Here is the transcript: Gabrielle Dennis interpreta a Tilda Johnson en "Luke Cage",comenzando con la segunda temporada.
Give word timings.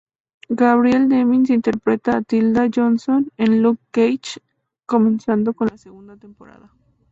Gabrielle 0.49 1.05
Dennis 1.09 1.49
interpreta 1.51 2.17
a 2.17 2.21
Tilda 2.23 2.67
Johnson 2.73 3.29
en 3.37 3.61
"Luke 3.61 3.83
Cage",comenzando 3.91 5.53
con 5.53 5.67
la 5.67 5.77
segunda 5.77 6.17
temporada. 6.17 6.71